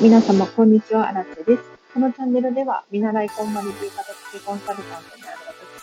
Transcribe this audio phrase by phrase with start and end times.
[0.00, 1.10] 皆様、こんにちは。
[1.10, 1.62] 荒瀬です。
[1.92, 5.36] このチャンネルでは、見習いコンマリティ片付けコンサルタントになる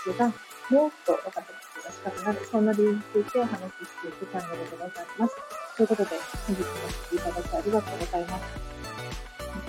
[0.04, 5.36] 私が、もっとお片付けがしたくなる、そんな理由についてお話ししていくチャンネルでございます。
[5.78, 6.10] ということで、
[6.48, 8.44] 本日もお聴きいただきありがとうございます。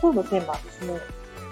[0.01, 1.01] 今日のテーマはですね、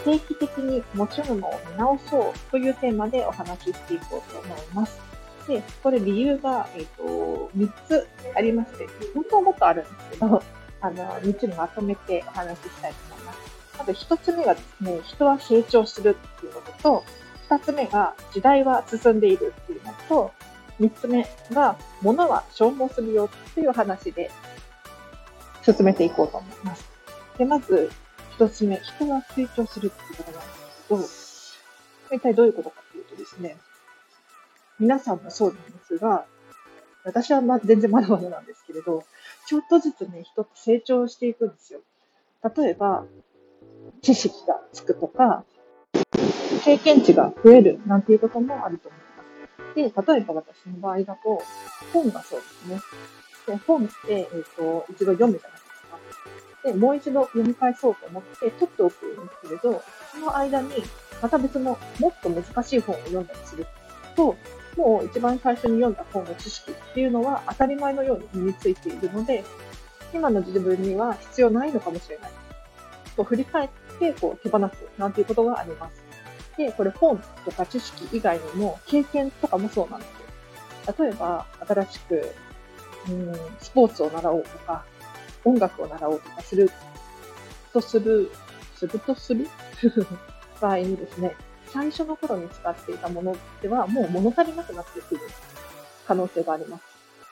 [0.04, 5.11] 定期的に持ち物を見直そうというテーマでお話ししていこうと思います。
[5.46, 8.06] で、これ理由が、えっ、と、3つ
[8.36, 10.42] ありまして、本当はもっとあるんですけど、
[10.80, 13.38] あの、3つにまとめてお話ししたいと思います。
[13.78, 17.04] まず1つ目がですね、人は成長するっていうことと、
[17.48, 20.32] 2つ目が時代は進んでいるっていうのと、
[20.80, 24.30] 3つ目が物は消耗するよっていう話で
[25.64, 26.88] 進めていこうと思います。
[27.38, 27.90] で、まず
[28.38, 31.58] 1つ目、人は成長するっていうことなんです
[32.08, 33.56] けど、一体どういうことかっていうとですね、
[34.82, 36.26] 皆さんもそうなんですが、
[37.04, 39.04] 私はま全然まだまだなんですけれど、
[39.46, 41.82] ちょっとずつね、人って成長していくんですよ。
[42.56, 43.04] 例えば、
[44.00, 45.44] 知識がつくとか、
[46.64, 49.00] 経験値が増えるなんていうこともあると思い
[49.86, 50.06] ます。
[50.06, 51.40] で、例えば私の場合だと、
[51.92, 52.80] 本がそうですね。
[53.46, 56.68] で本って、えっ、ー、と、一度読むじゃないですか。
[56.70, 60.70] で、もう一度読み返そうと思って取っておくんですけれど、その間に、
[61.22, 63.64] また別のもっと難しい本を読んだりする
[64.16, 64.36] と、
[64.76, 69.44] もう一番最初に読んだ本の知識っていうのは当たり前のように身についているので、
[70.14, 72.30] 今の自分には必要ないのかもしれない。
[73.16, 76.02] と振り返ってこう手放すなんていうことがあります。
[76.56, 80.94] で、これ本とか知識以外にも経験とかもそうなんですよ。
[80.98, 82.34] 例えば、新しく、
[83.08, 84.84] うん、スポーツを習おうとか、
[85.44, 86.70] 音楽を習おうとかする
[87.72, 88.30] とする、
[88.76, 89.48] するとする？
[90.60, 91.34] 場合にですね、
[91.72, 95.20] 最初の頃に使っていたものではもう物足りなくなってくる
[96.06, 96.84] 可能性があります。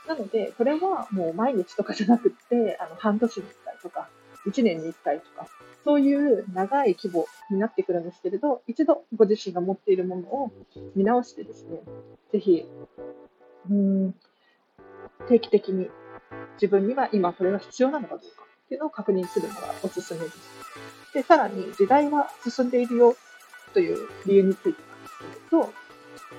[0.08, 4.08] なので、これはもう毎日とかじゃなくって、あの、半年に1回とか、
[4.46, 5.46] 1年に1回とか、
[5.84, 10.52] そういう長い規模になってくるんですけれど、一度ご自身が持っているものを
[10.96, 11.80] 見直してですね、
[12.32, 12.64] ぜひ、
[13.70, 14.14] うん、
[15.28, 15.90] 定期的に
[16.54, 20.38] 自分には今これが必要なのかどうかっていうのを確認するのがおすすめです。
[21.14, 23.16] で、さらに時代は進んでいるよ
[23.72, 25.72] という理由についてなんですけれど、こ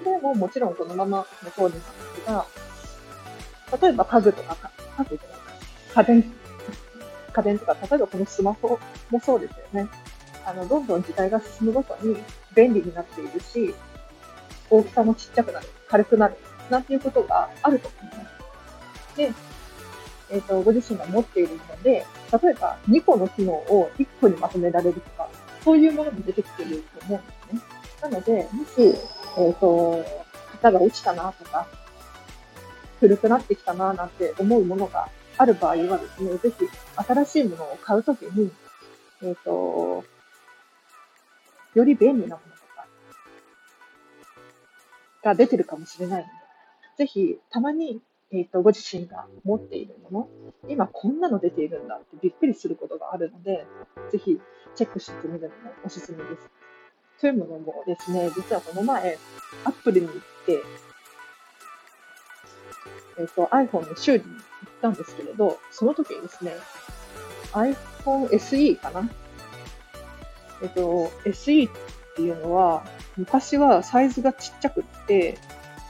[0.05, 2.45] れももちろんこのままの通りなんですが、
[3.81, 4.57] 例えば家具とか、
[4.97, 5.33] 家具とか、
[5.95, 6.33] 家電、
[7.33, 9.89] 家電とか、例えばこのスマホもそうですよね。
[10.45, 12.17] あの、どんどん時代が進むごとに
[12.55, 13.73] 便利になっているし、
[14.69, 16.35] 大きさもちっちゃくなる、軽くなる、
[16.69, 18.23] なんていうことがあると思いま
[19.11, 19.17] す。
[19.17, 19.31] で、
[20.29, 22.05] えっ、ー、と、ご自身が持っているもので、
[22.41, 25.20] 例えば2個の機能を1個にまとめられるとか、
[25.63, 27.61] そういうものも出てきてると思うんですね。
[28.01, 28.69] なので、もし、
[29.37, 30.03] えっ、ー、と、
[30.53, 31.67] 型が落ちたなとか、
[32.99, 38.51] 古くなってきたななんて思うものがある場合はですね、ぜひ新しいものを買うときに、
[39.23, 40.03] えっ、ー、と、
[41.73, 42.87] より便利なものとか
[45.23, 46.31] が出てるかもしれないので、
[46.97, 48.01] ぜひたまに
[48.33, 50.29] えっ、ー、と、ご自身が持っているもの、
[50.69, 53.65] 今こんなの出ているんだってびっくりすることがあるので、
[54.11, 54.39] ぜひ
[54.75, 55.53] チェックしてみるのも
[55.85, 56.49] おすすめです。
[57.19, 59.17] というものもですね、実はこの前、
[59.65, 60.63] アップルに行って、
[63.19, 64.41] えっ、ー、と、iPhone の修理に行っ
[64.81, 66.55] たんですけれど、その時にですね、
[67.51, 69.09] iPhone SE かな？
[70.61, 71.71] えっ、ー、と、SE っ
[72.15, 72.85] ていうのは、
[73.17, 75.37] 昔はサイズがちっちゃくって、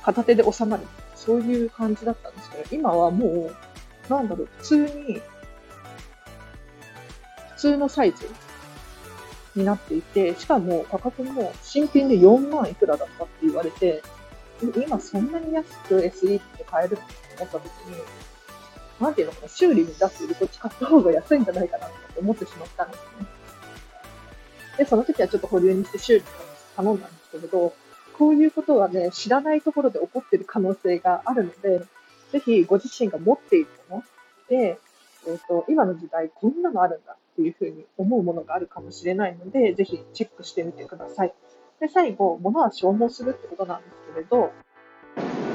[0.03, 0.83] 片手で収まる
[1.23, 5.21] そういう感じだったんですけど、今はもう、なんだろう、普通に、
[7.55, 8.27] 普通のサイズ
[9.55, 14.01] になっていて、しかも価格も新品で4万いくらだったって言われて、
[14.83, 17.03] 今そんなに安く SE って買えるって
[17.37, 17.95] 思った時に、
[18.99, 23.27] なんていうのかな、修理に出すよりこっち買った方が安いんじゃないかなって思ってしまったんですね。
[24.79, 26.23] で、その時はちょっと保留にして修理を
[26.75, 27.73] 頼んだんですけれど、
[28.21, 31.83] こういうことがね、知らないところで起こってる可能性があるので、
[32.31, 34.03] ぜひご自身が持っているもの
[34.47, 34.77] で、
[35.25, 41.33] えっ、ー、と、今の時代こんなのあるんだっていうふうに思うものがあるかもしれないので、ぜひチェックしてみてください。
[41.79, 44.51] で、最後、物は消耗するってことなんですけれど、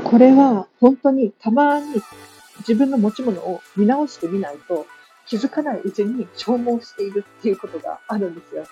[0.03, 2.03] これは本当にたまに
[2.59, 4.87] 自分の持ち物を見直してみないと
[5.27, 8.65] 気づかないうちに消耗しているっていうことがあるんですよ。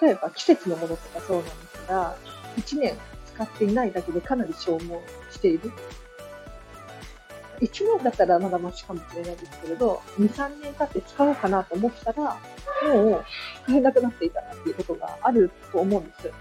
[0.00, 2.16] 例えば季節のものとかそうなんですが、
[2.58, 2.94] 1年
[3.34, 5.00] 使っていないだけでかなり消耗
[5.30, 5.72] している。
[7.60, 12.36] 1年だったらまだマシかもしれないですけれど、2、3年経って使おうかなと思ったら、
[12.94, 13.24] もう
[13.64, 16.32] 使えなくなっていたなっていうことがあると思うんです。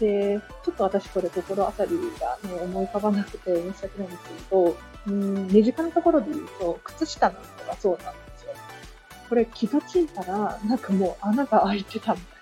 [0.00, 4.76] で、ちょっと私これ心当たりが、ね、思い浮かばなくて申し訳ないんですけど、
[5.06, 8.52] うん、身近なところで言うと、靴下なんかがそうなんですよ。
[9.28, 12.39] これ気がついたら、なんかもう穴が開いてたみたいな。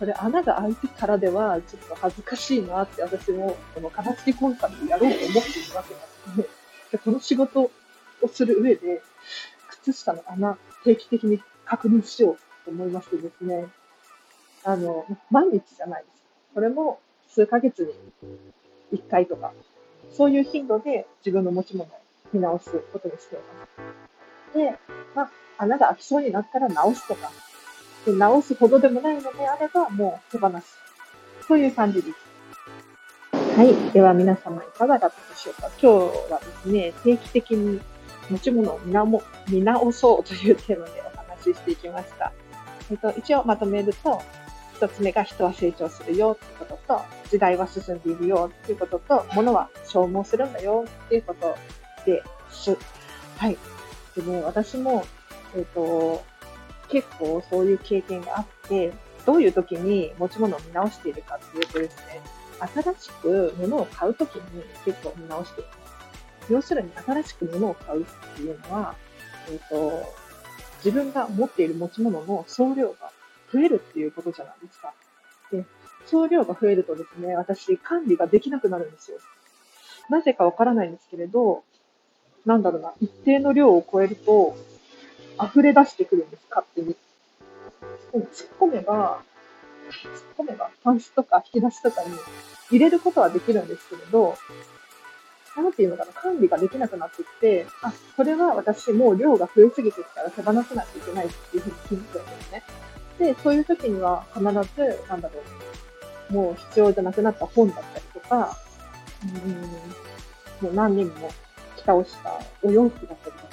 [0.00, 6.56] それ穴が開いてからでは、ちょっと恥ずかしいなって私も、この形付きコンサルやろうと思っているわけなんですね。
[6.92, 7.70] でこの仕事を
[8.32, 9.02] する上で、
[9.68, 13.68] 靴下の穴、定期的に確認しようと思いましてですね、
[14.64, 16.24] あの、毎日じゃないです。
[16.54, 16.98] これも
[17.28, 17.84] 数ヶ月
[18.90, 19.52] に1回とか、
[20.10, 21.88] そういう頻度で自分の持ち物を
[22.32, 23.44] 見直すことにしていま
[24.54, 24.56] す。
[24.56, 24.78] で、
[25.14, 27.30] まあ、穴が開きそうになったら直すとか、
[28.06, 30.78] 直すほどでもないのであれば、もう手放す。
[31.46, 32.30] そういう感じです。
[33.56, 33.92] はい。
[33.92, 37.80] では皆様いかがだったでしょうか今日はですね、定期的に
[38.30, 38.80] 持ち物を
[39.48, 42.32] 見直そうというテーマでお話ししていきました。
[42.90, 44.22] えっと、一応まとめると、
[44.76, 47.00] 一つ目が人は成長するよっていうことと、
[47.30, 51.56] 時代は進んでいるよっていうことと、物は消耗するんだよっていうこと
[52.06, 52.76] です。
[53.36, 53.58] はい。
[54.16, 55.04] でも私も、
[55.54, 56.22] えっ、と、
[56.90, 58.92] 結構そういう経験があって、
[59.26, 62.20] どういう時に持ち物を見直しているかっていうとですね、
[62.74, 66.52] 新しく物を買う時に結構見直しています。
[66.52, 68.06] 要するに新しく物を買うっ
[68.36, 68.94] ていうのは、
[69.50, 70.02] えっ、と、
[70.84, 73.12] 自分が持っている持ち物の総量が
[73.52, 74.94] 増えるっていうことじゃないですか。
[75.52, 75.64] で、
[76.06, 79.18] 総量が増えるとですね、私管理ができなくなるんですよ。
[80.08, 81.62] なぜかわからないんですけれど、
[82.46, 84.56] なんだろうな、一定の量を超えると、
[85.44, 86.96] 溢れ出してくるんです、勝手に。
[88.12, 89.22] 突っ込めば、
[90.38, 92.10] 突っ込めば、パンスとか引き出しとかに
[92.70, 94.36] 入れることはできるんですけれど、
[95.56, 102.62] なんていうのかな、管理ができなくなってきて、あ、これは私もう量が増えすぎてきたら手放さなきゃいけないっていうふうに気づくんですね。
[103.18, 104.50] で、そういう時には必ず、
[105.08, 105.42] なんだろ
[106.30, 108.56] う、もう必要じゃなくなった本だったりとか、
[110.62, 111.30] うん、もう何人も
[111.76, 113.48] 着倒したお洋服だったりとか、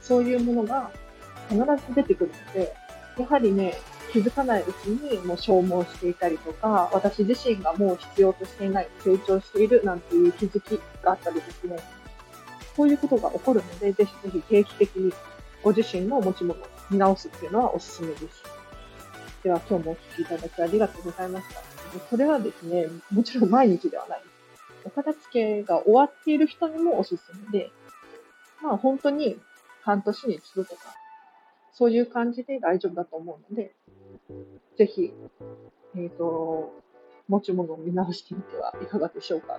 [0.00, 0.90] そういうものが
[1.48, 1.58] 必
[1.88, 2.74] ず出てくるので、
[3.18, 3.74] やはりね、
[4.12, 11.76] 気づかないうちにもう消耗していたりとか、私自身がもう必要としていない、成長しているなんていう気づきがあったりですね、
[12.76, 15.12] そういうことが起こるので、ぜひぜひ定期的に
[15.62, 18.44] ご自身の持ち物を見直すっていうのはおすすめです。
[19.42, 21.62] では今日もお聞きいただきありがとうございました。
[22.10, 24.30] それはですね、もちろん毎日ではないです。
[24.84, 27.70] お片付けが終わっている人にもおすすめで、
[28.62, 29.38] まあ本当に
[29.82, 30.82] 半年に一度とか、
[31.78, 33.74] そういう感じで大丈夫だと思うので、
[34.78, 35.12] ぜひ、
[35.94, 36.72] えっ、ー、と、
[37.28, 39.58] 持ち物を見直してみてはいかがでしょうか。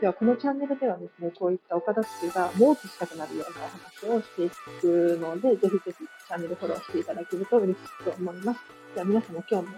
[0.00, 4.50] では、このチャンネルではですね、こういったお片付けがもっとしたくなるようなお話をしてい
[4.80, 8.60] くので、ぜひぜひチャンネルフォローしていただけると嬉しいと思います。
[8.94, 9.74] では、皆様今日も、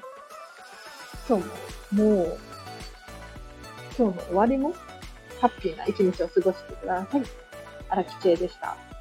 [1.27, 2.39] 今日も、もう、
[3.97, 4.75] 今日の終わりも、
[5.41, 7.23] ハッピーな一日を過ごしてください。
[7.89, 8.94] 荒木千恵でした。